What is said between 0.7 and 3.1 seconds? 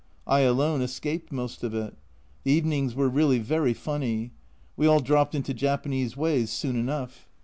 escaped most of it. The evenings were